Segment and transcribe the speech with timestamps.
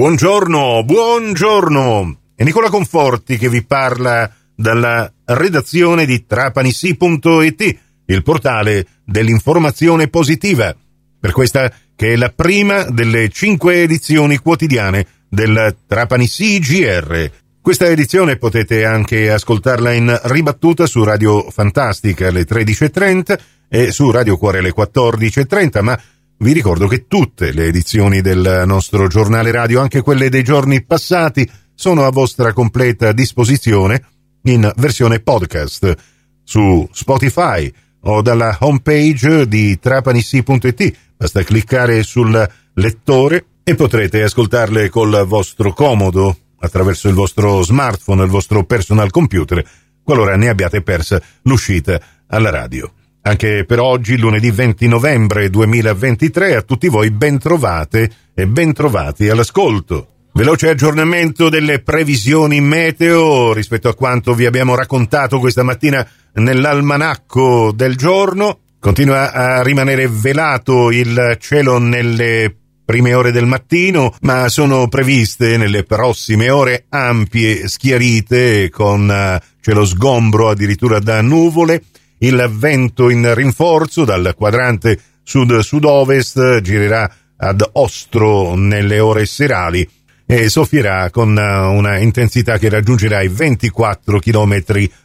[0.00, 2.20] Buongiorno, buongiorno.
[2.34, 10.74] È Nicola Conforti che vi parla dalla redazione di trapanisi.it, il portale dell'informazione positiva.
[11.20, 17.30] Per questa che è la prima delle cinque edizioni quotidiane del Trapanissi GR.
[17.60, 23.38] Questa edizione potete anche ascoltarla in ribattuta su Radio Fantastica alle 13.30
[23.68, 26.00] e su Radio Cuore alle 14.30, ma
[26.42, 31.48] vi ricordo che tutte le edizioni del nostro giornale radio, anche quelle dei giorni passati,
[31.74, 34.02] sono a vostra completa disposizione
[34.44, 35.94] in versione podcast
[36.42, 37.70] su Spotify
[38.02, 40.96] o dalla homepage di trapanissi.it.
[41.16, 48.30] Basta cliccare sul lettore e potrete ascoltarle col vostro comodo attraverso il vostro smartphone, il
[48.30, 49.62] vostro personal computer,
[50.02, 52.90] qualora ne abbiate persa l'uscita alla radio.
[53.22, 59.28] Anche per oggi, lunedì 20 novembre 2023, a tutti voi ben trovate e ben trovati
[59.28, 60.06] all'ascolto.
[60.32, 67.94] Veloce aggiornamento delle previsioni meteo rispetto a quanto vi abbiamo raccontato questa mattina nell'almanacco del
[67.94, 68.60] giorno.
[68.78, 72.54] Continua a rimanere velato il cielo nelle
[72.86, 79.84] prime ore del mattino, ma sono previste nelle prossime ore ampie schiarite con eh, cielo
[79.84, 81.82] sgombro addirittura da nuvole
[82.22, 89.88] il vento in rinforzo dal quadrante sud-sud-ovest girerà ad ostro nelle ore serali
[90.26, 94.62] e soffierà con una intensità che raggiungerà i 24 km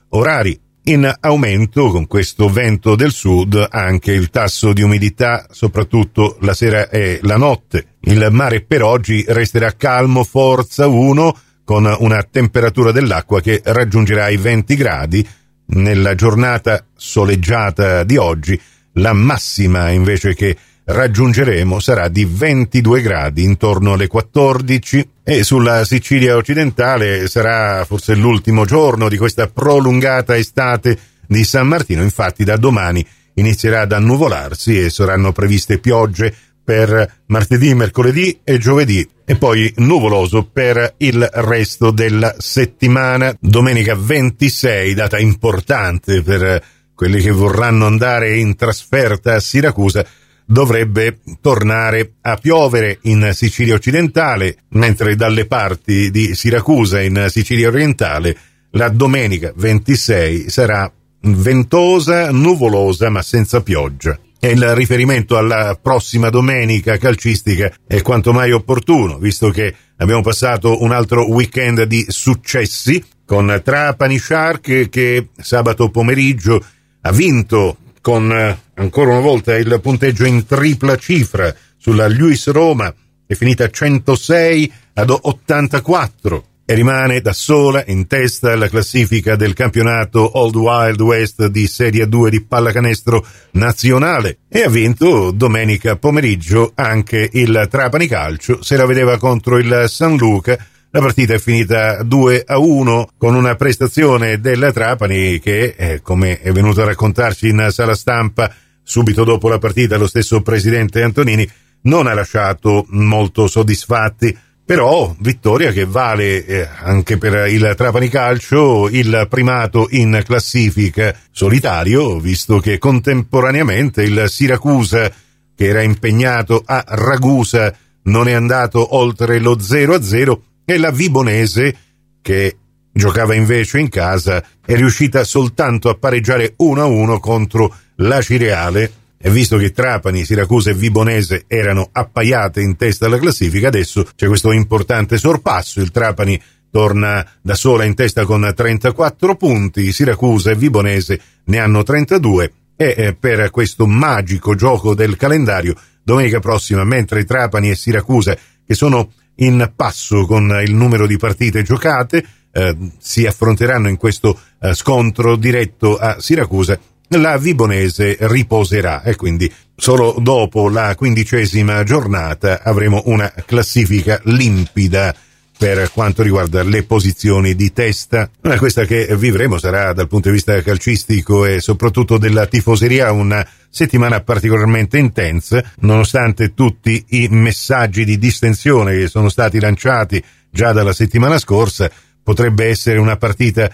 [0.09, 0.59] orari.
[0.87, 6.89] In aumento con questo vento del sud anche il tasso di umidità, soprattutto la sera
[6.89, 7.95] e la notte.
[8.01, 14.37] Il mare per oggi resterà calmo, forza 1, con una temperatura dell'acqua che raggiungerà i
[14.37, 15.27] 20 gradi
[15.67, 18.59] nella giornata soleggiata di oggi,
[18.93, 26.35] la massima invece che raggiungeremo sarà di 22 gradi intorno alle 14 e sulla Sicilia
[26.35, 33.05] occidentale sarà forse l'ultimo giorno di questa prolungata estate di San Martino, infatti da domani
[33.33, 36.33] inizierà ad annuvolarsi e saranno previste piogge
[36.65, 43.33] per martedì, mercoledì e giovedì e poi nuvoloso per il resto della settimana.
[43.39, 46.63] Domenica 26, data importante per
[46.95, 50.05] quelli che vorranno andare in trasferta a Siracusa,
[50.43, 58.35] dovrebbe tornare a piovere in Sicilia occidentale, mentre dalle parti di Siracusa in Sicilia orientale
[58.71, 66.97] la domenica 26 sarà ventosa, nuvolosa ma senza pioggia e il riferimento alla prossima domenica
[66.97, 73.61] calcistica è quanto mai opportuno, visto che abbiamo passato un altro weekend di successi con
[73.63, 76.63] Trapani Shark che sabato pomeriggio
[77.01, 82.93] ha vinto con eh, ancora una volta il punteggio in tripla cifra sulla Luis Roma,
[83.25, 90.39] è finita 106 ad 84 e rimane da sola in testa alla classifica del campionato
[90.39, 97.29] Old Wild West di Serie 2 di pallacanestro nazionale e ha vinto domenica pomeriggio anche
[97.33, 100.57] il Trapani Calcio, se la vedeva contro il San Luca.
[100.89, 106.39] La partita è finita 2 a 1 con una prestazione della Trapani che, eh, come
[106.39, 111.47] è venuto a raccontarci in sala stampa subito dopo la partita lo stesso presidente Antonini,
[111.81, 118.89] non ha lasciato molto soddisfatti però vittoria che vale eh, anche per il Trapani Calcio
[118.89, 125.11] il primato in classifica solitario, visto che contemporaneamente il Siracusa,
[125.55, 127.73] che era impegnato a Ragusa,
[128.03, 131.77] non è andato oltre lo 0-0 e la Vibonese,
[132.23, 132.57] che
[132.91, 138.91] giocava invece in casa, è riuscita soltanto a pareggiare 1-1 contro la Cireale
[139.25, 144.27] e visto che Trapani, Siracusa e Vibonese erano appaiate in testa alla classifica, adesso c'è
[144.27, 145.81] questo importante sorpasso.
[145.81, 151.81] Il Trapani torna da sola in testa con 34 punti, Siracusa e Vibonese ne hanno
[151.81, 158.37] 32 e eh, per questo magico gioco del calendario domenica prossima, mentre Trapani e Siracusa,
[158.63, 164.39] che sono in passo con il numero di partite giocate, eh, si affronteranno in questo
[164.61, 166.79] eh, scontro diretto a Siracusa
[167.09, 175.15] la Vibonese riposerà e quindi solo dopo la quindicesima giornata avremo una classifica limpida
[175.57, 178.29] per quanto riguarda le posizioni di testa.
[178.57, 184.21] Questa che vivremo sarà dal punto di vista calcistico e soprattutto della tifoseria una settimana
[184.21, 191.37] particolarmente intensa, nonostante tutti i messaggi di distensione che sono stati lanciati già dalla settimana
[191.37, 191.89] scorsa,
[192.21, 193.69] potrebbe essere una partita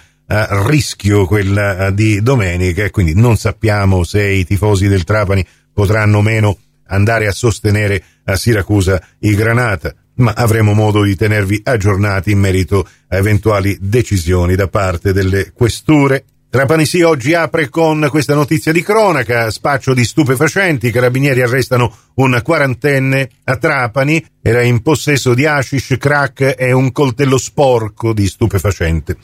[0.66, 6.22] rischio quella di domenica e quindi non sappiamo se i tifosi del Trapani potranno o
[6.22, 6.58] meno
[6.88, 12.88] andare a sostenere a Siracusa i Granata, ma avremo modo di tenervi aggiornati in merito
[13.10, 18.82] a eventuali decisioni da parte delle questure Trapani sì oggi apre con questa notizia di
[18.82, 25.46] cronaca, spaccio di stupefacenti, i carabinieri arrestano un quarantenne a Trapani, era in possesso di
[25.46, 29.16] hashish, crack e un coltello sporco di stupefacente.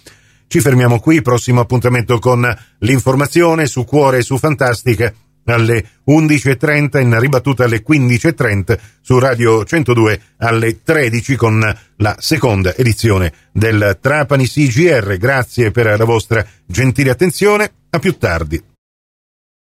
[0.47, 2.47] Ci fermiamo qui, prossimo appuntamento con
[2.79, 5.13] l'informazione su Cuore e su Fantastica
[5.45, 13.33] alle 11.30 in ribattuta alle 15.30 su Radio 102 alle 13 con la seconda edizione
[13.51, 15.17] del Trapani CGR.
[15.17, 17.71] Grazie per la vostra gentile attenzione.
[17.89, 18.76] A più tardi.